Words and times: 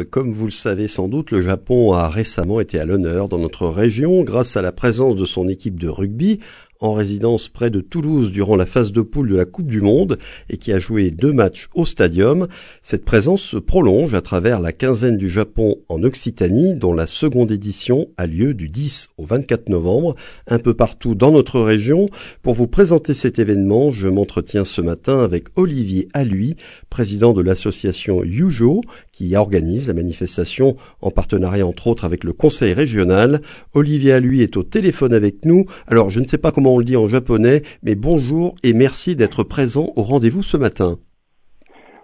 Euh, 0.00 0.04
comme 0.04 0.32
vous 0.32 0.46
le 0.46 0.50
savez 0.50 0.88
sans 0.88 1.08
doute, 1.08 1.30
le 1.30 1.42
Japon 1.42 1.92
a 1.92 2.08
récemment 2.08 2.60
été 2.60 2.78
à 2.78 2.84
l'honneur 2.84 3.28
dans 3.28 3.38
notre 3.38 3.66
région 3.66 4.22
grâce 4.22 4.56
à 4.56 4.62
la 4.62 4.72
présence 4.72 5.16
de 5.16 5.24
son 5.24 5.48
équipe 5.48 5.78
de 5.78 5.88
rugby 5.88 6.40
en 6.80 6.94
résidence 6.94 7.48
près 7.48 7.70
de 7.70 7.80
Toulouse 7.80 8.32
durant 8.32 8.56
la 8.56 8.64
phase 8.64 8.90
de 8.90 9.02
poule 9.02 9.28
de 9.28 9.36
la 9.36 9.44
Coupe 9.44 9.66
du 9.66 9.82
Monde 9.82 10.18
et 10.48 10.56
qui 10.56 10.72
a 10.72 10.78
joué 10.78 11.10
deux 11.10 11.32
matchs 11.32 11.68
au 11.74 11.84
stadium. 11.84 12.48
Cette 12.82 13.04
présence 13.04 13.42
se 13.42 13.58
prolonge 13.58 14.14
à 14.14 14.22
travers 14.22 14.60
la 14.60 14.72
quinzaine 14.72 15.18
du 15.18 15.28
Japon 15.28 15.76
en 15.88 16.02
Occitanie 16.02 16.74
dont 16.74 16.94
la 16.94 17.06
seconde 17.06 17.52
édition 17.52 18.08
a 18.16 18.26
lieu 18.26 18.54
du 18.54 18.70
10 18.70 19.10
au 19.18 19.26
24 19.26 19.68
novembre 19.68 20.16
un 20.46 20.58
peu 20.58 20.72
partout 20.72 21.14
dans 21.14 21.30
notre 21.30 21.60
région. 21.60 22.08
Pour 22.42 22.54
vous 22.54 22.66
présenter 22.66 23.12
cet 23.12 23.38
événement, 23.38 23.90
je 23.90 24.08
m'entretiens 24.08 24.64
ce 24.64 24.80
matin 24.80 25.22
avec 25.22 25.48
Olivier 25.56 26.08
Alluy, 26.14 26.56
président 26.88 27.34
de 27.34 27.42
l'association 27.42 28.24
Yujo 28.24 28.80
qui 29.12 29.36
organise 29.36 29.88
la 29.88 29.94
manifestation 29.94 30.76
en 31.02 31.10
partenariat 31.10 31.66
entre 31.66 31.88
autres 31.88 32.06
avec 32.06 32.24
le 32.24 32.32
conseil 32.32 32.72
régional. 32.72 33.42
Olivier 33.74 34.12
Alluy 34.12 34.40
est 34.40 34.56
au 34.56 34.62
téléphone 34.62 35.12
avec 35.12 35.44
nous. 35.44 35.66
Alors 35.86 36.08
je 36.08 36.20
ne 36.20 36.26
sais 36.26 36.38
pas 36.38 36.52
comment 36.52 36.69
on 36.70 36.78
le 36.78 36.84
dit 36.84 36.96
en 36.96 37.06
japonais, 37.06 37.62
mais 37.82 37.94
bonjour 37.94 38.54
et 38.62 38.72
merci 38.72 39.16
d'être 39.16 39.42
présent 39.42 39.92
au 39.96 40.02
rendez-vous 40.02 40.42
ce 40.42 40.56
matin. 40.56 40.96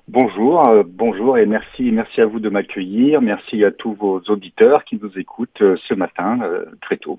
Bonjour, 0.08 0.68
euh, 0.68 0.84
bonjour 0.86 1.36
et 1.36 1.46
merci, 1.46 1.90
merci 1.90 2.20
à 2.20 2.26
vous 2.26 2.38
de 2.38 2.48
m'accueillir. 2.48 3.20
Merci 3.20 3.64
à 3.64 3.72
tous 3.72 3.94
vos 3.94 4.20
auditeurs 4.28 4.84
qui 4.84 5.00
nous 5.02 5.18
écoutent 5.18 5.62
euh, 5.62 5.76
ce 5.88 5.94
matin 5.94 6.38
euh, 6.42 6.64
très 6.80 6.96
tôt. 6.96 7.18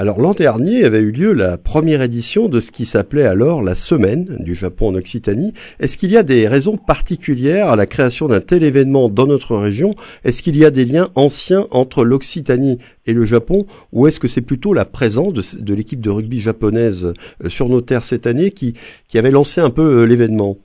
Alors 0.00 0.18
l'an 0.18 0.32
dernier 0.32 0.84
avait 0.84 1.00
eu 1.00 1.10
lieu 1.10 1.34
la 1.34 1.58
première 1.58 2.00
édition 2.00 2.48
de 2.48 2.60
ce 2.60 2.72
qui 2.72 2.86
s'appelait 2.86 3.26
alors 3.26 3.60
la 3.60 3.74
Semaine 3.74 4.38
du 4.40 4.54
Japon 4.54 4.88
en 4.88 4.94
Occitanie. 4.94 5.52
Est-ce 5.78 5.98
qu'il 5.98 6.10
y 6.10 6.16
a 6.16 6.22
des 6.22 6.48
raisons 6.48 6.78
particulières 6.78 7.68
à 7.68 7.76
la 7.76 7.84
création 7.84 8.26
d'un 8.26 8.40
tel 8.40 8.62
événement 8.62 9.10
dans 9.10 9.26
notre 9.26 9.56
région? 9.56 9.94
Est-ce 10.24 10.42
qu'il 10.42 10.56
y 10.56 10.64
a 10.64 10.70
des 10.70 10.86
liens 10.86 11.08
anciens 11.16 11.66
entre 11.70 12.02
l'Occitanie 12.02 12.78
et 13.04 13.12
le 13.12 13.24
Japon? 13.24 13.66
Ou 13.92 14.06
est-ce 14.06 14.18
que 14.18 14.26
c'est 14.26 14.40
plutôt 14.40 14.72
la 14.72 14.86
présence 14.86 15.54
de, 15.54 15.74
l'équipe 15.74 16.00
de 16.00 16.08
rugby 16.08 16.40
japonaise 16.40 17.12
euh, 17.44 17.50
sur 17.50 17.68
nos 17.68 17.82
terres 17.82 18.04
cette 18.04 18.26
année 18.26 18.52
qui, 18.52 18.72
qui 19.06 19.18
avait 19.18 19.30
lancé 19.30 19.60
un 19.60 19.68
peu 19.68 19.82
euh, 19.82 20.04
l'événement? 20.06 20.56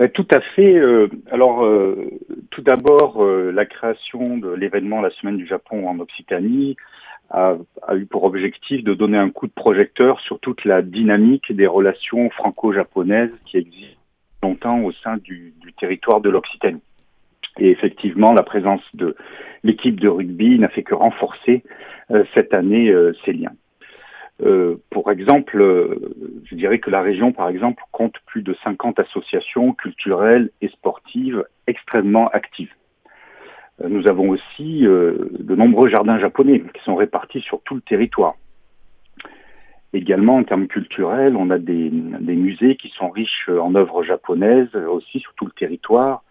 Ben, 0.00 0.08
tout 0.08 0.26
à 0.32 0.40
fait. 0.40 0.74
Euh, 0.74 1.06
alors, 1.30 1.64
tout 2.50 2.62
d'abord, 2.62 3.24
la 3.24 3.66
création 3.66 4.36
de 4.36 4.50
l'événement 4.50 5.00
La 5.00 5.10
Semaine 5.10 5.36
du 5.36 5.46
Japon 5.46 5.86
en 5.86 6.00
Occitanie 6.00 6.76
a, 7.32 7.56
eu 7.96 8.06
pour 8.06 8.24
objectif 8.24 8.84
de 8.84 8.94
donner 8.94 9.18
un 9.18 9.30
coup 9.30 9.46
de 9.46 9.52
projecteur 9.52 10.20
sur 10.20 10.38
toute 10.38 10.64
la 10.64 10.82
dynamique 10.82 11.52
des 11.52 11.66
relations 11.66 12.28
franco-japonaises 12.30 13.32
qui 13.46 13.56
existent 13.56 13.96
longtemps 14.42 14.80
au 14.80 14.92
sein 14.92 15.16
du, 15.16 15.54
territoire 15.78 16.20
de 16.20 16.28
l'Occitanie. 16.28 16.82
Et 17.58 17.70
effectivement, 17.70 18.32
la 18.32 18.42
présence 18.42 18.82
de 18.94 19.16
l'équipe 19.62 19.98
de 19.98 20.08
rugby 20.08 20.58
n'a 20.58 20.68
fait 20.68 20.82
que 20.82 20.94
renforcer 20.94 21.62
euh, 22.10 22.24
cette 22.34 22.54
année 22.54 22.90
euh, 22.90 23.12
ces 23.24 23.32
liens. 23.32 23.52
Euh, 24.42 24.76
pour 24.90 25.10
exemple, 25.10 25.58
je 26.44 26.54
dirais 26.54 26.80
que 26.80 26.90
la 26.90 27.02
région, 27.02 27.32
par 27.32 27.48
exemple, 27.48 27.82
compte 27.92 28.16
plus 28.26 28.42
de 28.42 28.54
50 28.64 28.98
associations 28.98 29.72
culturelles 29.72 30.50
et 30.60 30.68
sportives 30.68 31.44
extrêmement 31.66 32.28
actives. 32.28 32.72
Euh, 33.80 33.88
nous 33.88 34.08
avons 34.08 34.30
aussi 34.30 34.86
euh, 34.86 35.28
de 35.38 35.54
nombreux 35.54 35.88
jardins 35.88 36.18
japonais 36.18 36.62
qui 36.74 36.82
sont 36.84 36.96
répartis 36.96 37.40
sur 37.40 37.62
tout 37.62 37.74
le 37.74 37.80
territoire. 37.80 38.34
Également, 39.94 40.36
en 40.36 40.44
termes 40.44 40.68
culturels, 40.68 41.36
on 41.36 41.50
a 41.50 41.58
des, 41.58 41.90
musées 41.90 42.76
qui 42.76 42.88
sont 42.88 43.10
riches 43.10 43.50
en 43.50 43.74
œuvres 43.74 44.02
japonaises 44.02 44.74
aussi 44.74 45.20
sur 45.20 45.34
tout 45.34 45.44
le 45.44 45.50
territoire. 45.50 46.22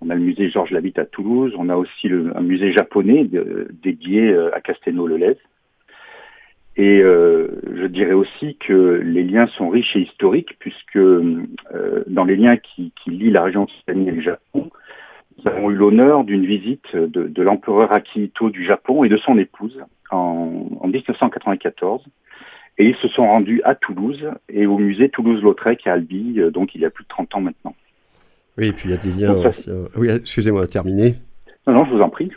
On 0.00 0.10
a 0.10 0.14
le 0.14 0.20
musée 0.20 0.48
Georges 0.50 0.70
Labitte 0.70 1.00
à 1.00 1.04
Toulouse, 1.04 1.52
on 1.58 1.68
a 1.68 1.74
aussi 1.74 2.08
un 2.08 2.40
musée 2.42 2.70
japonais 2.70 3.28
dédié 3.82 4.30
euh, 4.30 4.54
à 4.54 4.60
Castelnau-le-Lez. 4.60 5.36
Et 6.76 7.00
je 7.00 7.86
dirais 7.86 8.12
aussi 8.12 8.54
que 8.54 9.02
les 9.02 9.24
liens 9.24 9.48
sont 9.48 9.68
riches 9.68 9.96
et 9.96 10.02
historiques, 10.02 10.54
puisque 10.60 11.00
dans 12.06 12.22
les 12.22 12.36
liens 12.36 12.56
qui, 12.56 12.92
qui 13.02 13.10
lient 13.10 13.32
la 13.32 13.42
région 13.42 13.64
Occitanie 13.64 14.06
et 14.06 14.12
le 14.12 14.20
Japon, 14.20 14.67
nous 15.38 15.50
avons 15.50 15.70
eu 15.70 15.74
l'honneur 15.74 16.24
d'une 16.24 16.44
visite 16.44 16.94
de, 16.94 17.42
l'empereur 17.42 17.92
Akihito 17.92 18.50
du 18.50 18.64
Japon 18.64 19.04
et 19.04 19.08
de 19.08 19.16
son 19.16 19.38
épouse 19.38 19.78
en, 20.10 20.66
1994. 20.84 22.02
Et 22.78 22.86
ils 22.86 22.96
se 22.96 23.08
sont 23.08 23.26
rendus 23.26 23.60
à 23.64 23.74
Toulouse 23.74 24.30
et 24.48 24.66
au 24.66 24.78
musée 24.78 25.08
Toulouse-Lautrec 25.08 25.86
à 25.86 25.94
Albi, 25.94 26.34
euh, 26.38 26.50
donc 26.50 26.76
il 26.76 26.80
y 26.80 26.84
a 26.84 26.90
plus 26.90 27.02
de 27.02 27.08
30 27.08 27.34
ans 27.34 27.40
maintenant. 27.40 27.74
Oui, 28.56 28.68
et 28.68 28.72
puis 28.72 28.88
il 28.88 28.92
y 28.92 28.94
a 28.94 28.96
des 28.98 29.12
liens. 29.12 29.34
Oui, 29.96 30.08
excusez-moi, 30.08 30.66
terminé. 30.68 31.16
Non, 31.68 31.84
je 31.84 31.96
vous 31.96 32.00
en 32.00 32.08
prie. 32.08 32.30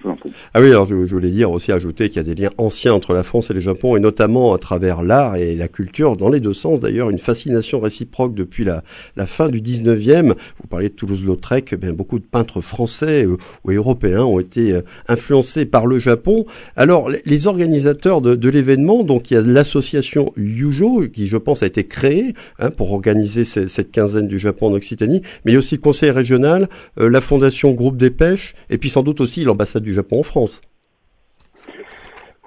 Ah 0.54 0.60
oui, 0.60 0.68
alors 0.68 0.86
je, 0.86 0.94
voulais 0.94 1.30
dire 1.30 1.52
aussi 1.52 1.72
ajouter 1.72 2.10
qu'il 2.10 2.18
y 2.18 2.20
a 2.20 2.24
des 2.24 2.36
liens 2.36 2.52
anciens 2.58 2.94
entre 2.94 3.14
la 3.14 3.24
France 3.24 3.50
et 3.50 3.54
le 3.54 3.62
Japon, 3.62 3.96
et 3.96 4.02
notamment 4.02 4.54
à 4.54 4.58
travers 4.58 5.02
l'art 5.02 5.38
et 5.38 5.56
la 5.56 5.70
culture, 5.70 6.18
dans 6.18 6.28
les 6.28 6.42
deux 6.42 6.54
sens 6.54 6.82
d'ailleurs, 6.82 7.10
une 7.10 7.18
fascination 7.18 7.80
réciproque 7.80 8.36
depuis 8.36 8.66
la, 8.66 8.84
fin 9.28 9.48
du 9.48 9.62
19e. 9.62 10.34
Vous 10.60 10.68
parlez 10.70 10.90
de 10.90 10.94
Toulouse-Lautrec, 10.94 11.70
eh 11.72 11.78
bien 11.78 11.94
beaucoup 11.94 12.20
de 12.20 12.26
peintres 12.26 12.60
français 12.60 13.26
ou, 13.26 13.38
européens 13.72 14.26
ont 14.26 14.40
été 14.40 14.74
euh, 14.74 14.82
influencés 15.08 15.66
par 15.66 15.86
le 15.86 15.98
Japon. 15.98 16.46
Alors, 16.76 17.10
les, 17.10 17.48
organisateurs 17.48 18.20
de, 18.20 18.36
de 18.36 18.50
l'événement, 18.50 19.04
donc 19.04 19.32
il 19.32 19.36
y 19.36 19.38
a 19.38 19.42
l'association 19.42 20.34
Yujo, 20.36 21.08
qui 21.08 21.28
je 21.28 21.38
pense 21.38 21.64
a 21.64 21.68
été 21.68 21.86
créée 21.86 22.34
hein, 22.60 22.70
pour 22.70 22.92
organiser 22.92 23.46
cette 23.46 23.92
quinzaine 23.92 24.28
du 24.28 24.40
Japon 24.40 24.68
en 24.68 24.74
Occitanie, 24.74 25.22
mais 25.46 25.52
il 25.52 25.54
y 25.54 25.56
a 25.56 25.60
aussi 25.60 25.76
le 25.76 25.82
conseil 25.82 26.12
régional, 26.12 26.68
euh, 27.00 27.10
la 27.10 27.22
fondation 27.22 27.72
Groupe 27.72 27.96
des 27.96 28.10
Pêches, 28.10 28.56
et 28.70 28.78
puis 28.78 28.90
sans 28.90 29.04
doute 29.04 29.21
aussi 29.22 29.44
l'ambassade 29.44 29.84
du 29.84 29.94
Japon 29.94 30.20
en 30.20 30.24
France. 30.24 30.62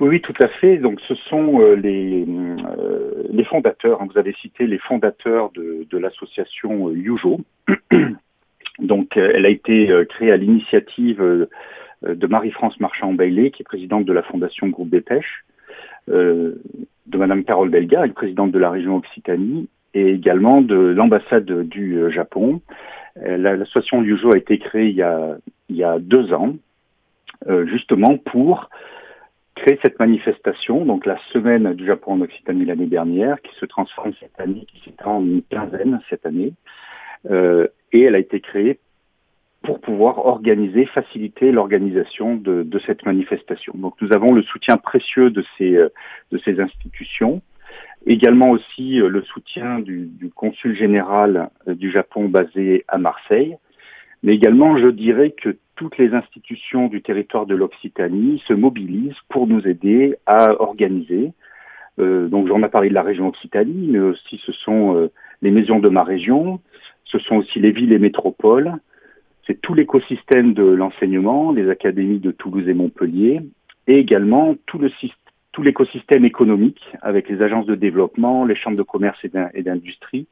Oui, 0.01 0.21
tout 0.21 0.35
à 0.41 0.49
fait. 0.49 0.79
Donc, 0.79 1.01
ce 1.07 1.15
sont 1.15 1.61
euh, 1.61 1.75
les, 1.75 2.27
euh, 2.27 3.23
les 3.31 3.45
fondateurs. 3.45 4.03
Hein. 4.03 4.09
vous 4.13 4.19
avez 4.19 4.33
cité 4.33 4.67
les 4.67 4.79
fondateurs 4.79 5.51
de, 5.53 5.99
l'association 5.99 6.89
euh, 6.89 6.97
Yujo. 6.97 7.41
Donc, 8.81 9.17
elle 9.17 9.47
a 9.47 9.51
été 9.51 9.89
créée 10.09 10.33
à 10.33 10.37
l'initiative 10.37 11.23
de 12.03 12.27
Marie-France 12.27 12.81
Marchand-Bailey, 12.81 13.53
qui 13.53 13.63
est 13.63 13.65
présidente 13.65 14.05
de 14.05 14.13
la 14.13 14.25
Fondation 14.25 14.67
Groupe 14.67 14.91
des 14.91 15.01
Pêches, 15.01 15.45
de 16.09 16.59
Madame 17.15 17.45
Carole 17.45 17.71
Delga, 17.71 18.05
présidente 18.09 18.51
de 18.51 18.59
la 18.59 18.71
région 18.71 18.97
Occitanie, 18.97 19.69
et 19.95 20.11
également 20.11 20.61
de 20.61 20.77
l'ambassade 20.77 21.51
du 21.69 22.11
Japon. 22.11 22.61
L'association 23.17 24.03
Yujo 24.03 24.35
a 24.35 24.39
été 24.39 24.59
créée 24.59 24.89
il 24.89 24.97
y 24.97 25.03
a, 25.03 25.37
il 25.69 25.77
y 25.77 25.85
a 25.85 25.99
deux 25.99 26.33
ans, 26.33 26.57
euh, 27.49 27.67
justement 27.67 28.17
pour 28.17 28.71
créer 29.55 29.79
cette 29.83 29.99
manifestation, 29.99 30.85
donc 30.85 31.05
la 31.05 31.19
semaine 31.33 31.75
du 31.75 31.87
Japon 31.87 32.15
en 32.15 32.21
Occitanie 32.23 32.65
l'année 32.65 32.87
dernière, 32.87 33.41
qui 33.43 33.55
se 33.57 33.67
transforme 33.67 34.13
cette 34.19 34.39
année, 34.41 34.67
qui 34.67 34.81
s'étend 34.85 35.19
en 35.19 35.25
une 35.25 35.43
quinzaine 35.43 36.01
cette 36.09 36.27
année, 36.27 36.55
euh, 37.31 37.67
et 37.93 38.03
elle 38.03 38.15
a 38.15 38.19
été 38.19 38.41
créée 38.41 38.79
pour 39.63 39.81
pouvoir 39.81 40.27
organiser, 40.27 40.87
faciliter 40.87 41.53
l'organisation 41.53 42.37
de, 42.37 42.63
de, 42.63 42.79
cette 42.81 43.05
manifestation. 43.07 43.73
Donc 43.77 43.95
nous 44.01 44.13
avons 44.13 44.33
le 44.33 44.43
soutien 44.43 44.77
précieux 44.77 45.31
de 45.31 45.45
ces, 45.57 45.77
euh, 45.77 45.89
de 46.33 46.39
ces 46.39 46.61
institutions, 46.61 47.43
également 48.07 48.51
aussi 48.51 48.97
le 48.97 49.23
soutien 49.23 49.79
du, 49.79 50.07
du 50.07 50.31
consul 50.31 50.77
général 50.77 51.51
du 51.67 51.91
Japon 51.91 52.29
basé 52.29 52.85
à 52.89 52.99
Marseille, 52.99 53.57
mais 54.23 54.35
également 54.35 54.77
je 54.77 54.89
dirais 54.89 55.31
que 55.31 55.57
toutes 55.77 55.99
les 55.99 56.15
institutions 56.15 56.89
du 56.89 57.03
territoire 57.03 57.47
de 57.47 57.55
l'Occitanie 57.55 58.43
se 58.47 58.53
mobilisent 58.53 59.21
pour 59.29 59.47
nous 59.47 59.67
aider 59.67 60.17
à 60.27 60.61
organiser. 60.61 61.33
Euh, 61.99 62.29
donc 62.29 62.49
j'en 62.49 62.63
ai 62.63 62.69
parlé 62.69 62.89
de 62.89 62.95
la 62.95 63.03
région 63.03 63.29
Occitanie, 63.29 63.89
mais 63.89 63.99
aussi 63.99 64.41
ce 64.45 64.53
sont 64.53 64.97
euh, 64.97 65.11
les 65.43 65.51
maisons 65.51 65.79
de 65.79 65.89
ma 65.89 66.05
région, 66.05 66.61
ce 67.05 67.19
sont 67.19 67.37
aussi 67.37 67.61
les 67.61 67.73
villes 67.73 67.93
et 67.93 67.99
métropoles, 67.99 68.75
c'est 69.47 69.61
tout 69.61 69.75
l'écosystème 69.75 70.55
de 70.55 70.65
l'enseignement, 70.65 71.53
les 71.53 71.69
académies 71.69 72.19
de 72.19 72.31
Toulouse 72.31 72.69
et 72.69 72.75
Montpellier, 72.75 73.41
et 73.87 73.99
également 73.99 74.55
tout 74.67 74.79
le 74.79 74.89
tout 75.55 75.63
l'écosystème 75.63 76.25
économique 76.25 76.83
avec 77.01 77.29
les 77.29 77.41
agences 77.41 77.67
de 77.67 77.77
développement, 77.77 78.45
les 78.45 78.57
chambres 78.57 78.77
de 78.77 78.83
commerce 78.83 79.19
et 79.25 79.63
d'industrie, 79.63 80.27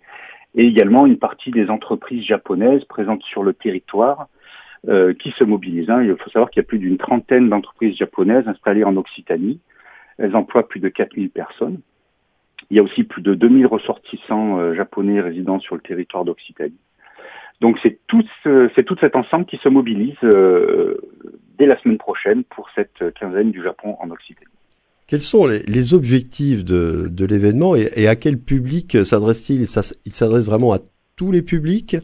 et 0.57 0.67
également 0.67 1.07
une 1.07 1.17
partie 1.17 1.53
des 1.53 1.71
entreprises 1.71 2.25
japonaises 2.25 2.85
présentes 2.85 3.23
sur 3.23 3.45
le 3.45 3.55
territoire 3.55 4.27
euh, 4.89 5.15
qui 5.15 5.31
se 5.31 5.45
mobilisent. 5.45 5.91
Hein. 5.91 6.03
Il 6.03 6.17
faut 6.17 6.29
savoir 6.31 6.51
qu'il 6.51 6.61
y 6.61 6.65
a 6.65 6.67
plus 6.67 6.81
d'une 6.81 6.99
trentaine 6.99 7.49
d'entreprises 7.49 7.97
japonaises 7.97 8.49
installées 8.49 8.83
en 8.83 8.97
Occitanie. 8.97 9.61
Elles 10.19 10.35
emploient 10.35 10.67
plus 10.67 10.81
de 10.81 10.89
4000 10.89 11.31
personnes. 11.31 11.79
Il 12.71 12.77
y 12.77 12.81
a 12.81 12.83
aussi 12.83 13.05
plus 13.05 13.23
de 13.23 13.35
2000 13.35 13.67
ressortissants 13.67 14.59
euh, 14.59 14.75
japonais 14.75 15.21
résidant 15.21 15.61
sur 15.61 15.77
le 15.77 15.83
territoire 15.83 16.25
d'Occitanie. 16.25 16.81
Donc 17.61 17.79
c'est 17.81 18.01
tout, 18.09 18.25
c'est 18.43 18.85
tout 18.85 18.97
cet 19.01 19.15
ensemble 19.15 19.45
qui 19.45 19.57
se 19.59 19.69
mobilise 19.69 20.17
euh, 20.25 21.01
dès 21.59 21.67
la 21.67 21.79
semaine 21.79 21.99
prochaine 21.99 22.43
pour 22.43 22.69
cette 22.75 23.15
quinzaine 23.15 23.53
du 23.53 23.63
Japon 23.63 23.97
en 24.01 24.11
Occitanie. 24.11 24.51
Quels 25.07 25.21
sont 25.21 25.47
les, 25.47 25.95
objectifs 25.95 26.65
de, 26.65 27.27
l'événement 27.27 27.77
et, 27.77 27.91
et, 27.97 28.09
à 28.09 28.17
quel 28.17 28.39
public 28.39 29.05
s'adresse-t-il? 29.05 29.61
Il 29.61 30.13
s'adresse 30.13 30.47
vraiment 30.47 30.73
à 30.73 30.79
tous 31.17 31.33
les 31.33 31.43
publics? 31.43 31.97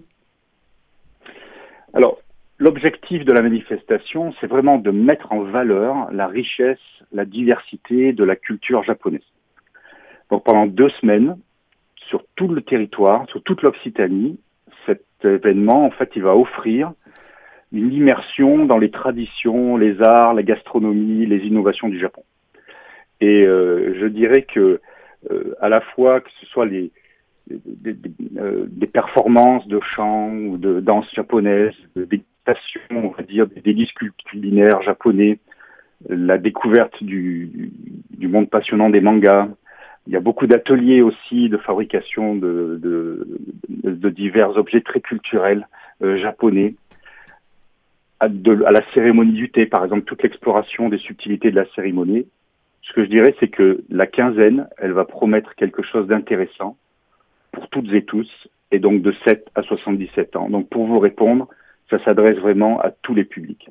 Alors, 1.95 2.19
L'objectif 2.61 3.25
de 3.25 3.33
la 3.33 3.41
manifestation, 3.41 4.35
c'est 4.41 4.49
vraiment 4.49 4.79
de 4.79 4.91
mettre 4.91 5.33
en 5.33 5.43
valeur 5.43 6.11
la 6.11 6.27
richesse, 6.27 6.81
la 7.13 7.25
diversité 7.25 8.13
de 8.13 8.25
la 8.25 8.35
culture 8.35 8.83
japonaise. 8.83 9.23
Donc 10.29 10.43
pendant 10.43 10.67
deux 10.67 10.89
semaines, 11.01 11.39
sur 12.09 12.25
tout 12.35 12.49
le 12.49 12.61
territoire, 12.63 13.29
sur 13.29 13.45
toute 13.45 13.63
l'Occitanie, 13.63 14.41
cet 14.87 15.05
événement, 15.23 15.85
en 15.85 15.93
fait, 15.93 16.11
il 16.17 16.23
va 16.23 16.35
offrir 16.35 16.93
une 17.71 17.93
immersion 17.93 18.67
dans 18.67 18.79
les 18.79 18.91
traditions, 18.91 19.77
les 19.77 20.03
arts, 20.03 20.35
la 20.35 20.43
gastronomie, 20.43 21.27
les 21.27 21.47
innovations 21.47 21.89
du 21.89 22.01
Japon. 22.01 22.25
Et 23.21 23.45
euh, 23.45 23.95
je 24.01 24.07
dirais 24.07 24.43
que 24.43 24.81
euh, 25.31 25.55
à 25.61 25.69
la 25.69 25.81
fois 25.81 26.21
que 26.21 26.31
ce 26.41 26.47
soit 26.47 26.67
les 26.67 26.91
des, 27.49 27.97
euh, 28.37 28.67
des, 28.69 28.87
performances 28.87 29.67
de 29.69 29.81
chant 29.81 30.31
ou 30.33 30.59
de 30.59 30.81
danse 30.81 31.11
japonaise, 31.15 31.73
des 31.97 32.23
on 32.91 33.09
va 33.09 33.23
dire, 33.23 33.47
des 33.47 33.61
délices 33.61 33.93
culinaires 34.27 34.81
japonais, 34.83 35.39
la 36.09 36.39
découverte 36.39 37.03
du, 37.03 37.71
du, 38.11 38.29
monde 38.29 38.49
passionnant 38.49 38.89
des 38.89 39.03
mangas. 39.03 39.49
Il 40.07 40.15
y 40.15 40.17
a 40.17 40.21
beaucoup 40.21 40.47
d'ateliers 40.47 41.03
aussi 41.03 41.51
de 41.51 41.59
fabrication 41.59 42.35
de, 42.35 42.79
de, 42.83 43.39
de, 43.69 44.09
divers 44.09 44.57
objets 44.57 44.81
très 44.81 45.01
culturels 45.01 45.69
japonais 46.01 46.75
à, 48.21 48.29
la 48.29 48.83
cérémonie 48.93 49.33
du 49.33 49.51
thé, 49.51 49.67
par 49.67 49.85
exemple, 49.85 50.05
toute 50.05 50.23
l'exploration 50.23 50.89
des 50.89 50.99
subtilités 50.99 51.51
de 51.51 51.57
la 51.57 51.67
cérémonie. 51.75 52.27
Ce 52.89 52.95
que 52.95 53.05
je 53.05 53.11
dirais, 53.11 53.35
c'est 53.39 53.49
que 53.49 53.85
la 53.91 54.07
quinzaine, 54.07 54.67
elle 54.79 54.93
va 54.93 55.05
promettre 55.05 55.55
quelque 55.55 55.83
chose 55.83 56.07
d'intéressant 56.07 56.77
pour 57.53 57.69
toutes 57.69 57.93
et 57.93 58.05
tous, 58.05 58.49
et 58.73 58.79
donc 58.79 59.03
de 59.03 59.13
7 59.27 59.47
à 59.55 59.63
77 59.63 60.37
ans. 60.37 60.49
Donc 60.49 60.69
pour 60.69 60.87
vous 60.87 60.99
répondre, 60.99 61.49
ça 61.91 62.03
s'adresse 62.05 62.39
vraiment 62.39 62.81
à 62.81 62.91
tous 62.91 63.15
les 63.15 63.25
publics. 63.25 63.69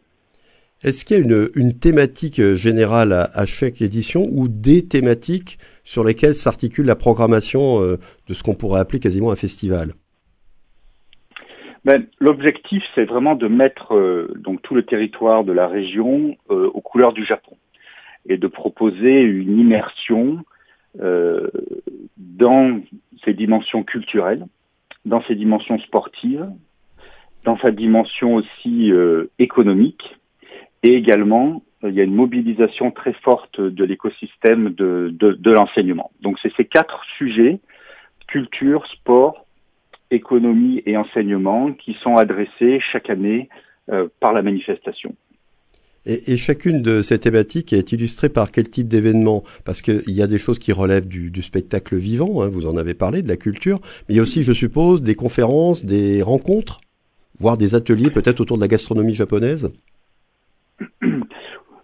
Est-ce 0.83 1.03
qu'il 1.05 1.17
y 1.17 1.19
a 1.19 1.23
une, 1.23 1.49
une 1.55 1.73
thématique 1.73 2.39
générale 2.53 3.11
à, 3.11 3.23
à, 3.33 3.47
chaque 3.47 3.81
édition 3.81 4.27
ou 4.31 4.47
des 4.47 4.87
thématiques 4.87 5.57
sur 5.83 6.03
lesquelles 6.03 6.35
s'articule 6.35 6.85
la 6.85 6.95
programmation 6.95 7.81
euh, 7.81 7.97
de 8.27 8.33
ce 8.35 8.43
qu'on 8.43 8.53
pourrait 8.53 8.79
appeler 8.79 8.99
quasiment 8.99 9.31
un 9.31 9.35
festival? 9.35 9.93
Ben, 11.83 12.05
L'objectif, 12.19 12.83
c'est 12.93 13.05
vraiment 13.05 13.33
de 13.33 13.47
mettre 13.47 13.95
euh, 13.95 14.31
donc 14.35 14.61
tout 14.61 14.75
le 14.75 14.83
territoire 14.83 15.43
de 15.43 15.53
la 15.53 15.67
région 15.67 16.35
euh, 16.51 16.69
aux 16.71 16.81
couleurs 16.81 17.13
du 17.13 17.25
Japon 17.25 17.57
et 18.27 18.37
de 18.37 18.47
proposer 18.47 19.21
une 19.21 19.59
immersion 19.59 20.43
euh, 21.01 21.49
dans 22.17 22.81
ses 23.23 23.33
dimensions 23.33 23.83
culturelles, 23.83 24.45
dans 25.05 25.21
ses 25.23 25.35
dimensions 25.35 25.79
sportives, 25.79 26.47
dans 27.43 27.57
sa 27.57 27.71
dimension 27.71 28.35
aussi 28.35 28.91
euh, 28.91 29.29
économique, 29.39 30.17
et 30.83 30.93
également 30.93 31.63
il 31.83 31.93
y 31.93 32.01
a 32.01 32.03
une 32.03 32.15
mobilisation 32.15 32.91
très 32.91 33.13
forte 33.13 33.61
de 33.61 33.83
l'écosystème 33.83 34.71
de, 34.71 35.13
de, 35.13 35.33
de 35.33 35.51
l'enseignement. 35.51 36.11
Donc 36.21 36.39
c'est 36.39 36.53
ces 36.55 36.65
quatre 36.65 37.03
sujets, 37.17 37.59
culture, 38.27 38.85
sport, 38.87 39.45
économie 40.09 40.81
et 40.85 40.97
enseignement 40.97 41.73
qui 41.73 41.93
sont 41.93 42.15
adressés 42.15 42.79
chaque 42.79 43.09
année 43.09 43.49
euh, 43.89 44.07
par 44.19 44.33
la 44.33 44.41
manifestation. 44.41 45.15
Et, 46.09 46.37
chacune 46.37 46.81
de 46.81 47.01
ces 47.01 47.19
thématiques 47.19 47.73
est 47.73 47.91
illustrée 47.91 48.29
par 48.29 48.53
quel 48.53 48.69
type 48.69 48.87
d'événement? 48.87 49.43
Parce 49.65 49.81
qu'il 49.81 50.09
y 50.09 50.21
a 50.21 50.27
des 50.27 50.39
choses 50.39 50.57
qui 50.57 50.71
relèvent 50.71 51.07
du, 51.07 51.41
spectacle 51.41 51.97
vivant, 51.97 52.41
hein, 52.41 52.47
vous 52.47 52.65
en 52.65 52.77
avez 52.77 52.93
parlé, 52.93 53.21
de 53.21 53.27
la 53.27 53.35
culture, 53.35 53.79
mais 54.07 54.15
il 54.15 54.15
y 54.15 54.19
a 54.19 54.21
aussi, 54.21 54.43
je 54.43 54.53
suppose, 54.53 55.01
des 55.01 55.15
conférences, 55.15 55.83
des 55.83 56.21
rencontres, 56.21 56.79
voire 57.39 57.57
des 57.57 57.75
ateliers 57.75 58.09
peut-être 58.09 58.39
autour 58.39 58.55
de 58.55 58.61
la 58.61 58.69
gastronomie 58.69 59.13
japonaise? 59.13 59.71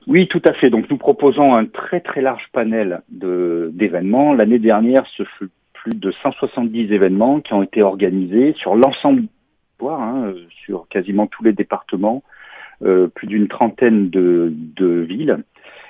Oui, 0.05 0.27
tout 0.27 0.41
à 0.45 0.53
fait. 0.53 0.69
Donc 0.69 0.89
nous 0.89 0.97
proposons 0.97 1.55
un 1.55 1.65
très 1.65 2.01
très 2.01 2.21
large 2.21 2.49
panel 2.51 3.01
d'événements. 3.09 4.33
L'année 4.33 4.59
dernière, 4.59 5.05
ce 5.15 5.23
fut 5.23 5.49
plus 5.73 5.95
de 5.95 6.11
170 6.11 6.91
événements 6.91 7.39
qui 7.39 7.53
ont 7.53 7.63
été 7.63 7.81
organisés 7.81 8.53
sur 8.57 8.75
l'ensemble 8.75 9.23
hein, 9.91 10.33
sur 10.65 10.87
quasiment 10.87 11.27
tous 11.27 11.43
les 11.43 11.53
départements, 11.53 12.23
plus 13.13 13.27
d'une 13.27 13.47
trentaine 13.47 14.09
de, 14.09 14.51
villes. 15.07 15.43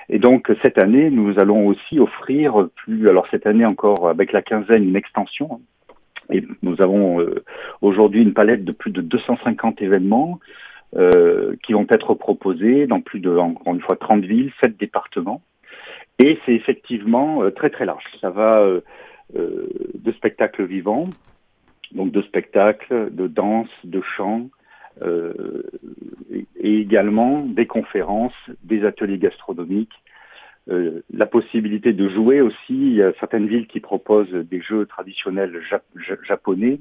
Et 0.08 0.18
donc 0.18 0.52
cette 0.62 0.78
année, 0.78 1.10
nous 1.10 1.38
allons 1.38 1.66
aussi 1.66 1.98
offrir 1.98 2.68
plus, 2.76 3.08
alors 3.08 3.26
cette 3.30 3.46
année 3.46 3.64
encore 3.64 4.08
avec 4.08 4.32
la 4.32 4.42
quinzaine, 4.42 4.84
une 4.84 4.96
extension. 4.96 5.60
Et 6.30 6.42
nous 6.62 6.80
avons 6.80 7.20
euh, 7.20 7.44
aujourd'hui 7.80 8.22
une 8.22 8.32
palette 8.32 8.64
de 8.64 8.72
plus 8.72 8.90
de 8.90 9.00
250 9.00 9.82
événements 9.82 10.40
euh, 10.96 11.56
qui 11.62 11.72
vont 11.72 11.86
être 11.90 12.14
proposés 12.14 12.86
dans 12.86 13.00
plus 13.00 13.20
de, 13.20 13.36
encore 13.36 13.74
une 13.74 13.80
fois, 13.80 13.96
30 13.96 14.24
villes, 14.24 14.52
7 14.62 14.76
départements. 14.78 15.42
Et 16.18 16.38
c'est 16.46 16.54
effectivement 16.54 17.42
euh, 17.42 17.50
très 17.50 17.70
très 17.70 17.84
large. 17.84 18.04
Ça 18.20 18.30
va 18.30 18.60
euh, 18.60 18.80
euh, 19.36 19.66
de 19.94 20.12
spectacles 20.12 20.64
vivants, 20.64 21.10
donc 21.92 22.12
de 22.12 22.22
spectacles, 22.22 23.12
de 23.12 23.26
danse, 23.26 23.68
de 23.82 24.00
chant, 24.00 24.42
euh, 24.42 24.48
et, 25.02 26.46
également 26.80 27.40
des 27.44 27.66
conférences, 27.66 28.34
des 28.62 28.84
ateliers 28.84 29.18
gastronomiques, 29.18 29.92
euh, 30.70 31.02
la 31.12 31.26
possibilité 31.26 31.92
de 31.92 32.08
jouer 32.08 32.40
aussi. 32.40 32.70
Il 32.70 32.94
y 32.94 33.02
a 33.02 33.12
certaines 33.20 33.46
villes 33.46 33.66
qui 33.66 33.80
proposent 33.80 34.32
des 34.32 34.62
jeux 34.62 34.86
traditionnels 34.86 35.60
japonais. 36.22 36.80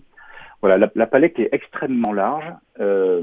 Voilà, 0.62 0.78
la, 0.78 0.92
la, 0.96 1.06
palette 1.06 1.38
est 1.40 1.50
extrêmement 1.52 2.14
large. 2.14 2.50
Euh, 2.80 3.22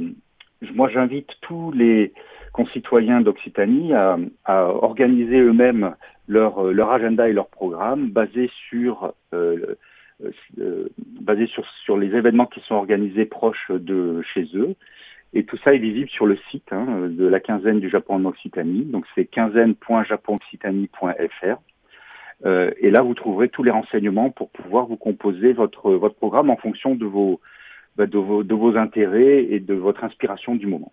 moi, 0.74 0.90
j'invite 0.90 1.38
tous 1.40 1.72
les 1.72 2.12
concitoyens 2.52 3.22
d'Occitanie 3.22 3.94
à, 3.94 4.18
à, 4.44 4.64
organiser 4.64 5.40
eux-mêmes 5.40 5.94
leur, 6.28 6.64
leur 6.64 6.90
agenda 6.90 7.28
et 7.28 7.32
leur 7.32 7.48
programme 7.48 8.10
basé 8.10 8.50
sur 8.68 9.14
euh, 9.32 9.56
euh, 9.56 9.74
basé 11.20 11.46
sur, 11.46 11.64
sur 11.84 11.96
les 11.96 12.14
événements 12.14 12.46
qui 12.46 12.60
sont 12.60 12.74
organisés 12.74 13.24
proches 13.24 13.70
de 13.70 14.20
chez 14.22 14.46
eux. 14.54 14.74
Et 15.32 15.44
tout 15.44 15.56
ça 15.58 15.72
est 15.74 15.78
visible 15.78 16.10
sur 16.10 16.26
le 16.26 16.36
site 16.50 16.72
hein, 16.72 17.08
de 17.08 17.26
la 17.26 17.38
quinzaine 17.38 17.78
du 17.78 17.88
Japon 17.88 18.16
en 18.16 18.24
Occitanie. 18.24 18.84
Donc 18.84 19.06
c'est 19.14 19.26
quinzaine.japonoccitanie.fr. 19.26 21.60
Euh, 22.46 22.70
et 22.78 22.90
là, 22.90 23.02
vous 23.02 23.14
trouverez 23.14 23.48
tous 23.48 23.62
les 23.62 23.70
renseignements 23.70 24.30
pour 24.30 24.50
pouvoir 24.50 24.86
vous 24.86 24.96
composer 24.96 25.52
votre, 25.52 25.92
votre 25.92 26.16
programme 26.16 26.50
en 26.50 26.56
fonction 26.56 26.94
de 26.94 27.04
vos, 27.04 27.40
bah, 27.96 28.06
de 28.06 28.18
vos, 28.18 28.42
de 28.42 28.54
vos 28.54 28.76
intérêts 28.76 29.46
et 29.50 29.60
de 29.60 29.74
votre 29.74 30.04
inspiration 30.04 30.54
du 30.54 30.66
moment. 30.66 30.92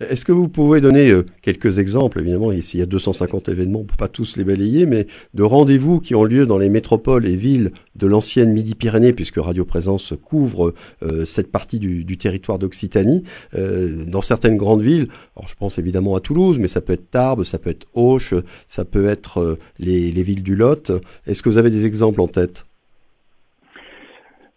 Est-ce 0.00 0.24
que 0.24 0.32
vous 0.32 0.48
pouvez 0.48 0.80
donner 0.80 1.10
euh, 1.10 1.24
quelques 1.42 1.78
exemples, 1.78 2.20
évidemment, 2.20 2.50
ici 2.52 2.78
il 2.78 2.80
y 2.80 2.82
a 2.82 2.86
250 2.86 3.48
événements, 3.48 3.80
on 3.80 3.82
ne 3.82 3.86
peut 3.86 3.96
pas 3.96 4.08
tous 4.08 4.36
les 4.36 4.44
balayer, 4.44 4.86
mais 4.86 5.06
de 5.34 5.42
rendez-vous 5.42 6.00
qui 6.00 6.14
ont 6.14 6.24
lieu 6.24 6.46
dans 6.46 6.58
les 6.58 6.68
métropoles 6.68 7.26
et 7.26 7.36
villes 7.36 7.72
de 7.94 8.06
l'ancienne 8.06 8.52
Midi-Pyrénées, 8.52 9.12
puisque 9.12 9.36
Radio 9.36 9.64
Présence 9.64 10.14
couvre 10.22 10.74
euh, 11.02 11.24
cette 11.24 11.52
partie 11.52 11.78
du, 11.78 12.16
territoire 12.16 12.58
d'Occitanie, 12.58 13.22
euh, 13.54 14.04
dans 14.06 14.22
certaines 14.22 14.56
grandes 14.56 14.82
villes, 14.82 15.08
alors 15.36 15.48
je 15.48 15.54
pense 15.54 15.78
évidemment 15.78 16.16
à 16.16 16.20
Toulouse, 16.20 16.58
mais 16.58 16.68
ça 16.68 16.80
peut 16.80 16.94
être 16.94 17.10
Tarbes, 17.10 17.44
ça 17.44 17.58
peut 17.58 17.70
être 17.70 17.86
Auch, 17.94 18.34
ça 18.68 18.84
peut 18.84 19.06
être 19.06 19.58
les, 19.78 20.10
les 20.10 20.22
villes 20.22 20.42
du 20.42 20.56
Lot. 20.56 20.92
Est-ce 21.26 21.42
que 21.42 21.48
vous 21.48 21.58
avez 21.58 21.70
des 21.70 21.86
exemples 21.86 22.20
en 22.20 22.28
tête? 22.28 22.64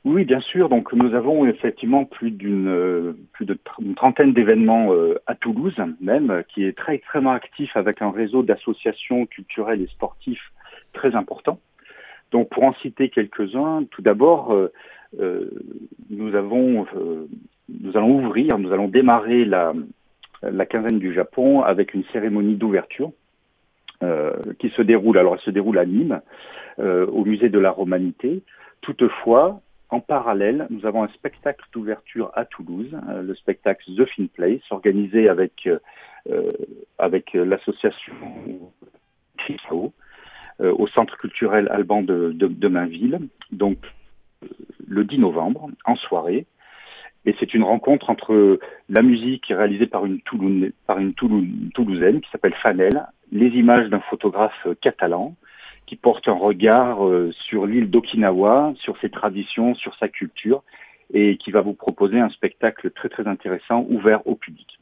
Oui, 0.06 0.24
bien 0.24 0.40
sûr. 0.40 0.70
Donc 0.70 0.94
nous 0.94 1.16
avons 1.16 1.48
effectivement 1.48 2.06
plus 2.06 2.30
d'une 2.30 2.68
euh, 2.68 3.18
plus 3.34 3.46
de 3.46 3.58
trentaine 3.96 4.34
d'événements 4.34 4.94
euh, 4.94 5.16
à 5.26 5.34
Toulouse 5.34 5.76
même, 6.00 6.44
qui 6.50 6.64
est 6.64 6.78
très 6.78 6.94
extrêmement 6.94 7.32
actif 7.32 7.76
avec 7.76 8.04
un 8.04 8.12
réseau 8.12 8.44
d'associations 8.44 9.26
culturelles 9.26 9.82
et 9.82 9.88
sportifs 9.88 10.52
très 10.94 11.16
important. 11.16 11.60
Donc 12.32 12.50
pour 12.50 12.64
en 12.66 12.74
citer 12.76 13.10
quelques-uns, 13.10 13.86
tout 13.90 14.04
d'abord, 14.04 14.54
euh, 14.54 14.72
euh 15.20 15.50
nous 16.12 16.36
avons 16.36 16.86
nous 17.68 17.98
allons 17.98 18.20
ouvrir, 18.20 18.60
nous 18.60 18.72
allons 18.72 18.88
démarrer 18.88 19.44
la 19.44 19.74
la 20.44 20.68
quinzaine 20.68 21.00
du 21.00 21.16
Japon 21.16 21.64
avec 21.64 21.96
une 21.96 22.04
cérémonie 22.14 22.56
d'ouverture 22.56 23.12
qui 24.60 24.70
se 24.70 24.84
déroule. 24.84 25.18
Alors 25.18 25.34
elle 25.34 25.40
se 25.40 25.50
déroule 25.50 25.80
à 25.80 25.86
Nîmes, 25.86 26.22
au 26.78 27.26
musée 27.26 27.50
de 27.50 27.58
la 27.58 27.72
Romanité. 27.72 28.44
Toutefois, 28.82 29.62
en 29.90 30.00
parallèle, 30.00 30.68
nous 30.70 30.86
avons 30.86 31.04
un 31.04 31.08
spectacle 31.10 31.66
d'ouverture 31.72 32.32
à 32.34 32.46
Toulouse, 32.46 32.96
euh, 33.10 33.22
le 33.22 33.36
spectacle 33.36 33.92
The 33.96 34.06
Fin 34.06 34.26
Place, 34.28 34.62
organisé 34.72 35.30
avec, 35.30 35.68
euh, 35.68 35.80
euh 36.30 36.52
avec 36.98 37.34
l'association 37.34 38.14
CRISAO, 39.38 39.94
euh, 40.62 40.74
au 40.78 40.88
Centre 40.88 41.18
culturel 41.18 41.68
Alban 41.70 42.02
de, 42.02 42.32
de, 42.34 42.48
de 42.48 42.68
Mainville, 42.68 43.20
donc 43.52 43.78
le 44.88 45.04
10 45.04 45.20
novembre, 45.20 45.70
en 45.86 45.96
soirée. 45.96 46.46
Et 47.26 47.36
c'est 47.40 47.54
une 47.54 47.64
rencontre 47.64 48.10
entre 48.10 48.60
la 48.88 49.02
musique 49.02 49.48
réalisée 49.48 49.88
par 49.88 50.06
une, 50.06 50.22
Toulouse, 50.22 50.72
par 50.86 51.00
une 51.00 51.14
Toulousaine 51.14 52.22
qui 52.22 52.30
s'appelle 52.30 52.54
Fanel, 52.54 53.08
les 53.32 53.48
images 53.48 53.90
d'un 53.90 54.00
photographe 54.00 54.68
catalan, 54.82 55.36
qui 55.86 55.96
porte 55.96 56.28
un 56.28 56.34
regard 56.34 57.06
euh, 57.06 57.32
sur 57.32 57.66
l'île 57.66 57.90
d'Okinawa, 57.90 58.74
sur 58.78 58.98
ses 59.00 59.10
traditions, 59.10 59.76
sur 59.76 59.96
sa 59.96 60.08
culture, 60.08 60.64
et 61.14 61.38
qui 61.38 61.52
va 61.52 61.62
vous 61.62 61.74
proposer 61.74 62.20
un 62.20 62.30
spectacle 62.30 62.92
très 62.92 63.10
très 63.10 63.28
intéressant, 63.28 63.86
ouvert 63.90 64.26
au 64.28 64.36
public. 64.36 64.80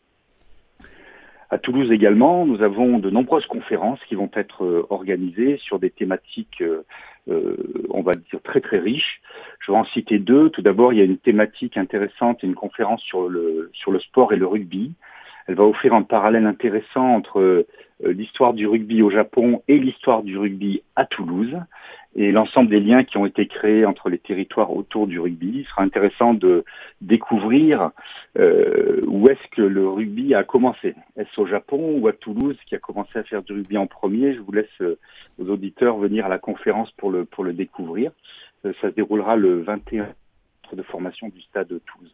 À 1.54 1.60
Toulouse 1.60 1.92
également, 1.92 2.48
nous 2.48 2.64
avons 2.64 2.98
de 2.98 3.12
nombreuses 3.12 3.46
conférences 3.46 4.00
qui 4.10 4.16
vont 4.16 4.32
être 4.34 4.66
euh, 4.66 4.88
organisées 4.90 5.58
sur 5.58 5.78
des 5.78 5.92
thématiques, 5.92 6.62
euh, 6.62 6.84
euh, 7.30 7.56
on 7.92 8.02
va 8.02 8.14
dire, 8.14 8.42
très 8.44 8.60
très 8.60 8.80
riches. 8.80 9.22
Je 9.60 9.72
vais 9.72 9.78
en 9.78 9.86
citer 9.86 10.18
deux. 10.18 10.50
Tout 10.50 10.64
d'abord, 10.64 10.94
il 10.94 10.98
y 10.98 11.02
a 11.04 11.06
une 11.06 11.20
thématique 11.20 11.78
intéressante, 11.78 12.42
une 12.42 12.56
conférence 12.56 13.04
sur 13.04 13.30
le, 13.30 13.70
sur 13.72 13.92
le 13.92 14.00
sport 14.00 14.34
et 14.34 14.36
le 14.36 14.48
rugby. 14.48 14.94
Elle 15.48 15.56
va 15.56 15.64
offrir 15.64 15.94
un 15.94 16.04
parallèle 16.04 16.46
intéressant 16.46 17.16
entre 17.16 17.66
l'histoire 18.04 18.54
du 18.54 18.68
rugby 18.68 19.02
au 19.02 19.10
Japon 19.10 19.62
et 19.68 19.78
l'histoire 19.78 20.24
du 20.24 20.38
rugby 20.38 20.84
à 20.96 21.06
Toulouse 21.06 21.58
et 22.16 22.32
l'ensemble 22.32 22.70
des 22.70 22.80
liens 22.80 23.04
qui 23.04 23.18
ont 23.18 23.26
été 23.26 23.48
créés 23.48 23.86
entre 23.86 24.10
les 24.10 24.20
territoires 24.20 24.72
autour 24.72 25.08
du 25.08 25.20
rugby. 25.20 25.52
Il 25.56 25.66
sera 25.66 25.82
intéressant 25.82 26.34
de 26.34 26.64
découvrir 27.02 27.92
euh, 28.38 29.02
où 29.08 29.28
est-ce 29.30 29.48
que 29.52 29.62
le 29.62 29.88
rugby 29.88 30.36
a 30.36 30.44
commencé. 30.44 30.96
Est-ce 31.18 31.42
au 31.42 31.48
Japon 31.48 31.98
ou 32.00 32.08
à 32.08 32.14
Toulouse 32.14 32.58
qui 32.68 32.76
a 32.76 32.80
commencé 32.80 33.18
à 33.18 33.24
faire 33.24 33.42
du 33.42 33.54
rugby 33.54 33.78
en 33.78 33.88
premier? 33.88 34.34
Je 34.34 34.42
vous 34.42 34.52
laisse 34.52 34.82
euh, 34.82 35.00
aux 35.40 35.50
auditeurs 35.50 35.98
venir 35.98 36.26
à 36.26 36.30
la 36.30 36.40
conférence 36.40 36.92
pour 36.92 37.10
le, 37.10 37.26
pour 37.26 37.44
le 37.44 37.54
découvrir. 37.54 38.12
Euh, 38.66 38.74
ça 38.82 38.90
se 38.90 38.96
déroulera 38.96 39.36
le 39.36 39.62
21 39.62 40.10
de 40.72 40.84
formation 40.84 41.30
du 41.30 41.42
stade 41.42 41.68
de 41.68 41.80
Toulouse. 41.80 42.12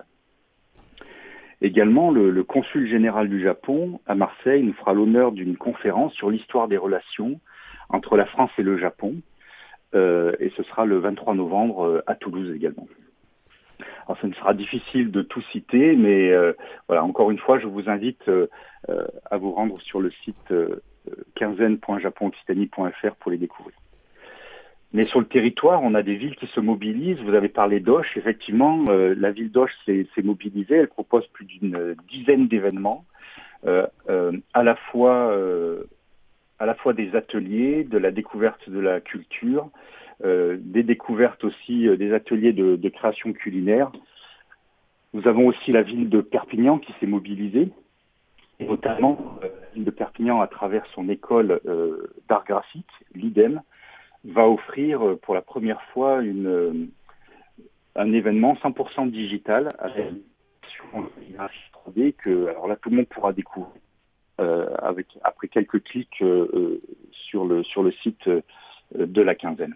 Également, 1.61 2.11
le, 2.11 2.29
le, 2.31 2.43
consul 2.43 2.87
général 2.87 3.27
du 3.27 3.41
Japon 3.41 3.99
à 4.05 4.15
Marseille 4.15 4.63
nous 4.63 4.73
fera 4.73 4.93
l'honneur 4.93 5.33
d'une 5.33 5.57
conférence 5.57 6.13
sur 6.13 6.29
l'histoire 6.29 6.67
des 6.69 6.77
relations 6.77 7.39
entre 7.89 8.15
la 8.15 8.25
France 8.25 8.51
et 8.57 8.63
le 8.63 8.77
Japon. 8.77 9.15
Euh, 9.95 10.33
et 10.39 10.51
ce 10.55 10.63
sera 10.63 10.85
le 10.85 10.99
23 10.99 11.33
novembre 11.33 11.85
euh, 11.85 12.03
à 12.07 12.15
Toulouse 12.15 12.55
également. 12.55 12.87
Alors, 14.05 14.17
ce 14.21 14.27
ne 14.27 14.33
sera 14.33 14.53
difficile 14.53 15.11
de 15.11 15.21
tout 15.21 15.41
citer, 15.51 15.95
mais 15.95 16.31
euh, 16.31 16.53
voilà, 16.87 17.03
encore 17.03 17.31
une 17.31 17.39
fois, 17.39 17.59
je 17.59 17.67
vous 17.67 17.89
invite 17.89 18.27
euh, 18.27 18.47
à 19.29 19.37
vous 19.37 19.51
rendre 19.51 19.79
sur 19.81 19.99
le 19.99 20.11
site 20.11 20.53
quinzaine.japonoccitanie.fr 21.35 23.15
pour 23.19 23.31
les 23.31 23.37
découvrir. 23.37 23.75
Sur 25.03 25.19
le 25.19 25.25
territoire, 25.25 25.81
on 25.83 25.93
a 25.93 26.01
des 26.01 26.15
villes 26.15 26.35
qui 26.35 26.47
se 26.47 26.59
mobilisent. 26.59 27.19
Vous 27.19 27.33
avez 27.33 27.49
parlé 27.49 27.79
d'Oche. 27.79 28.17
Effectivement, 28.17 28.85
euh, 28.89 29.15
la 29.17 29.31
ville 29.31 29.51
d'Oche 29.51 29.71
s'est 29.85 30.05
mobilisée. 30.23 30.75
Elle 30.75 30.87
propose 30.87 31.25
plus 31.27 31.45
d'une 31.45 31.95
dizaine 32.09 32.47
d'événements, 32.47 33.05
euh, 33.65 33.85
euh, 34.09 34.31
à 34.53 34.63
la 34.63 34.75
fois 34.75 35.33
des 36.93 37.15
ateliers, 37.15 37.83
de 37.83 37.97
la 37.97 38.11
découverte 38.11 38.69
de 38.69 38.79
la 38.79 38.99
culture, 38.99 39.69
des 40.23 40.83
découvertes 40.83 41.43
aussi, 41.45 41.87
des 41.97 42.13
ateliers 42.13 42.51
de, 42.51 42.89
création 42.89 43.31
culinaire. 43.31 43.91
Nous 45.13 45.27
avons 45.27 45.47
aussi 45.47 45.71
la 45.71 45.81
ville 45.81 46.09
de 46.09 46.19
Perpignan 46.19 46.77
qui 46.77 46.93
s'est 46.99 47.07
mobilisée, 47.07 47.69
notamment 48.59 49.39
la 49.41 49.47
ville 49.73 49.85
de 49.85 49.91
Perpignan 49.91 50.41
à 50.41 50.47
travers 50.47 50.85
son 50.93 51.07
école 51.07 51.61
d'art 52.27 52.43
graphique, 52.43 52.91
l'IDEM, 53.15 53.61
va 54.25 54.47
offrir 54.47 55.05
euh, 55.05 55.15
pour 55.15 55.33
la 55.33 55.41
première 55.41 55.81
fois 55.93 56.21
une, 56.21 56.47
euh, 56.47 56.73
un 57.95 58.11
événement 58.13 58.55
100% 58.55 59.09
digital 59.09 59.69
avec 59.79 60.05
une 60.93 61.33
graphie 61.33 61.71
3D 61.73 62.13
que 62.13 62.47
alors 62.47 62.67
là 62.67 62.75
tout 62.75 62.89
le 62.89 62.97
monde 62.97 63.07
pourra 63.07 63.33
découvrir 63.33 63.73
euh, 64.39 64.73
avec 64.77 65.07
après 65.23 65.47
quelques 65.47 65.83
clics 65.83 66.21
euh, 66.21 66.47
euh, 66.53 66.81
sur 67.11 67.45
le 67.45 67.63
sur 67.63 67.83
le 67.83 67.91
site 67.91 68.29
de 68.95 69.21
la 69.21 69.35
quinzaine. 69.35 69.75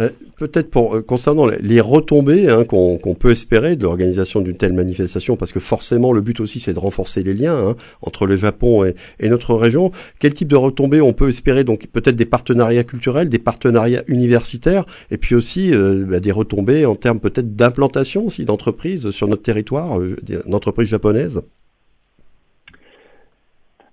Euh, 0.00 0.08
Peut-être 0.36 0.70
pour 0.70 0.96
euh, 0.96 1.02
concernant 1.02 1.46
les 1.46 1.80
retombées 1.80 2.50
hein, 2.50 2.64
qu'on 2.64 2.98
qu 2.98 3.14
peut 3.14 3.30
espérer 3.30 3.76
de 3.76 3.84
l'organisation 3.84 4.40
d'une 4.40 4.56
telle 4.56 4.72
manifestation, 4.72 5.36
parce 5.36 5.52
que 5.52 5.60
forcément 5.60 6.12
le 6.12 6.20
but 6.20 6.40
aussi 6.40 6.58
c'est 6.58 6.72
de 6.72 6.78
renforcer 6.80 7.22
les 7.22 7.34
liens 7.34 7.56
hein, 7.56 7.76
entre 8.02 8.26
le 8.26 8.36
Japon 8.36 8.84
et, 8.84 8.96
et, 9.20 9.28
notre 9.28 9.54
région. 9.54 9.92
Quel 10.18 10.34
type 10.34 10.48
de 10.48 10.56
retombées 10.56 11.00
on 11.00 11.12
peut 11.12 11.28
espérer 11.28 11.62
Donc 11.62 11.86
peut-être 11.86 12.16
des 12.16 12.26
partenariats 12.26 12.82
culturels, 12.82 13.28
des 13.28 13.38
partenariats 13.38 14.02
universitaires, 14.08 14.84
et 15.12 15.18
puis 15.18 15.36
aussi 15.36 15.72
euh, 15.72 16.04
bah, 16.04 16.18
des 16.18 16.32
retombées 16.32 16.84
en 16.84 16.96
termes 16.96 17.20
peut-être 17.20 17.54
d'implantation 17.54 18.26
aussi 18.26 18.44
d'entreprises 18.44 19.12
sur 19.12 19.28
notre 19.28 19.42
territoire, 19.42 20.00
d'entreprises 20.46 20.88
japonaises? 20.88 21.42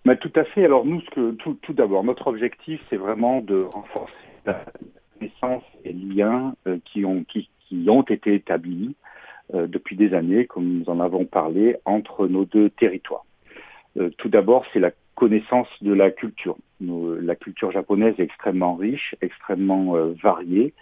Mais 0.05 0.17
tout 0.17 0.33
à 0.35 0.43
fait. 0.45 0.65
Alors 0.65 0.83
nous, 0.83 0.99
ce 1.01 1.09
que, 1.11 1.31
tout, 1.33 1.59
tout 1.61 1.73
d'abord, 1.73 2.03
notre 2.03 2.25
objectif, 2.25 2.81
c'est 2.89 2.97
vraiment 2.97 3.41
de 3.41 3.61
renforcer 3.71 4.13
connaissance 5.21 5.63
et 5.83 5.93
liens 5.93 6.55
euh, 6.67 6.77
qui, 6.85 7.05
ont, 7.05 7.23
qui, 7.23 7.49
qui, 7.67 7.85
ont 7.89 8.01
été 8.01 8.33
établis 8.33 8.95
euh, 9.53 9.67
depuis 9.67 9.95
des 9.95 10.13
années, 10.13 10.45
comme 10.45 10.79
nous 10.79 10.89
en 10.89 10.99
avons 10.99 11.25
parlé, 11.25 11.77
entre 11.85 12.27
nos 12.27 12.45
deux 12.45 12.69
territoires. 12.69 13.25
Euh, 13.99 14.09
tout 14.17 14.29
d'abord, 14.29 14.65
c'est 14.73 14.79
la 14.79 14.91
connaissance 15.15 15.67
de 15.81 15.93
la 15.93 16.09
culture. 16.09 16.57
La 16.79 17.35
culture 17.35 17.71
japonaise 17.71 18.15
est 18.17 18.23
extrêmement 18.23 18.75
riche, 18.75 19.15
extrêmement 19.21 19.93
variée, 20.23 20.73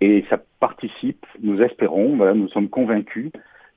et 0.00 0.24
ça 0.28 0.38
participe, 0.58 1.24
nous 1.40 1.62
espérons, 1.62 2.16
voilà, 2.16 2.34
nous 2.34 2.48
sommes 2.48 2.68
convaincus 2.68 3.30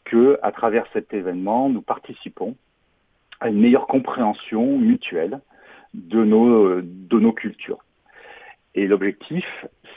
que 0.05 0.39
à 0.41 0.51
travers 0.51 0.87
cet 0.91 1.13
événement, 1.13 1.69
nous 1.69 1.83
participons 1.83 2.55
à 3.39 3.49
une 3.49 3.59
meilleure 3.59 3.85
compréhension 3.85 4.79
mutuelle 4.79 5.39
de 5.93 6.23
nos, 6.23 6.81
de 6.81 7.19
nos 7.19 7.33
cultures. 7.33 7.83
Et 8.75 8.87
l'objectif, 8.87 9.45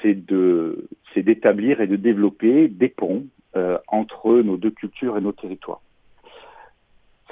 c'est 0.02 0.14
de, 0.14 0.88
c'est 1.12 1.22
d'établir 1.22 1.80
et 1.80 1.86
de 1.86 1.96
développer 1.96 2.68
des 2.68 2.88
ponts 2.88 3.26
euh, 3.56 3.78
entre 3.88 4.32
nos 4.40 4.56
deux 4.56 4.70
cultures 4.70 5.16
et 5.16 5.20
nos 5.20 5.32
territoires. 5.32 5.80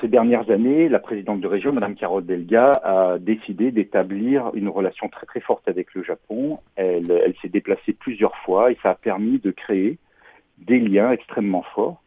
Ces 0.00 0.08
dernières 0.08 0.50
années, 0.50 0.88
la 0.88 0.98
présidente 0.98 1.40
de 1.40 1.46
région, 1.46 1.72
Madame 1.72 1.94
Carole 1.94 2.26
Delga, 2.26 2.72
a 2.82 3.18
décidé 3.18 3.70
d'établir 3.70 4.50
une 4.54 4.68
relation 4.68 5.08
très 5.08 5.26
très 5.26 5.40
forte 5.40 5.68
avec 5.68 5.94
le 5.94 6.02
Japon. 6.02 6.58
Elle, 6.74 7.10
elle 7.10 7.34
s'est 7.40 7.48
déplacée 7.48 7.92
plusieurs 7.92 8.36
fois 8.38 8.72
et 8.72 8.78
ça 8.82 8.90
a 8.90 8.94
permis 8.94 9.38
de 9.38 9.52
créer 9.52 9.98
des 10.58 10.80
liens 10.80 11.12
extrêmement 11.12 11.62
forts 11.74 12.02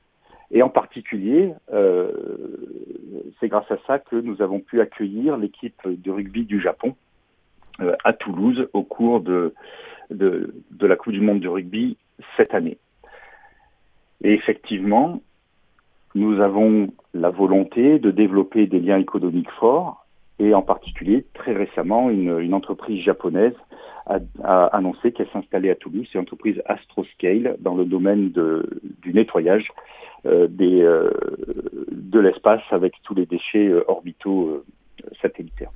et 0.51 0.61
en 0.61 0.69
particulier, 0.69 1.53
euh, 1.73 2.11
c'est 3.39 3.47
grâce 3.47 3.69
à 3.71 3.77
ça 3.87 3.99
que 3.99 4.15
nous 4.15 4.41
avons 4.41 4.59
pu 4.59 4.79
accueillir 4.79 5.37
l'équipe 5.37 5.81
de 5.85 6.11
rugby 6.11 6.45
du 6.45 6.61
Japon 6.61 6.95
à 8.05 8.13
Toulouse 8.13 8.69
au 8.71 8.83
cours 8.83 9.19
de, 9.19 9.53
la 10.79 10.95
Coupe 10.95 11.11
du 11.11 11.19
Monde 11.19 11.41
de 11.41 11.49
rugby 11.49 11.97
cette 12.37 12.53
année. 12.53 12.77
Et 14.23 14.31
effectivement, 14.31 15.21
nous 16.13 16.39
avons 16.39 16.87
la 17.13 17.29
volonté 17.29 17.99
de 17.99 18.11
développer 18.11 18.67
des 18.67 18.79
liens 18.79 18.99
économiques 18.99 19.51
forts 19.59 20.05
et 20.39 20.53
en 20.53 20.61
particulier, 20.61 21.25
très 21.33 21.53
récemment, 21.53 22.09
une, 22.09 22.53
entreprise 22.53 23.03
japonaise 23.03 23.55
a, 24.05 24.65
annoncé 24.67 25.11
qu'elle 25.11 25.29
s'installait 25.29 25.71
à 25.71 25.75
Toulouse. 25.75 26.07
C'est 26.11 26.17
l'entreprise 26.17 26.61
Astroscale 26.65 27.55
dans 27.59 27.75
le 27.75 27.85
domaine 27.85 28.31
du 28.31 29.13
nettoyage 29.13 29.71
euh, 30.25 30.47
euh, 30.61 31.11
de 31.91 32.19
l'espace 32.19 32.63
avec 32.71 32.93
tous 33.03 33.15
les 33.15 33.25
déchets 33.25 33.67
euh, 33.67 33.83
orbitaux 33.87 34.63
satellitaires. 35.21 35.71